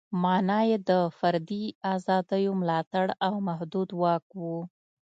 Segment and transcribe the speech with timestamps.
[0.21, 1.65] معنا یې د فردي
[1.95, 4.43] ازادیو ملاتړ او محدود واک و.